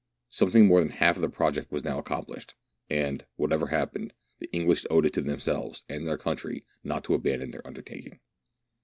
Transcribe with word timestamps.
Something 0.29 0.65
more 0.65 0.79
than 0.79 0.89
half 0.89 1.15
of 1.15 1.21
the 1.21 1.29
project 1.29 1.71
was 1.71 1.83
now 1.83 2.01
accom 2.01 2.27
plished, 2.27 2.55
and, 2.89 3.23
whatever 3.35 3.67
happened, 3.67 4.13
the 4.39 4.49
English 4.51 4.83
owed 4.89 5.05
itto 5.05 5.23
them 5.23 5.39
selves 5.39 5.83
and 5.87 6.07
their 6.07 6.17
country 6.17 6.65
not 6.83 7.03
to 7.03 7.13
abandon 7.13 7.51
their 7.51 7.67
undertaking. 7.67 8.19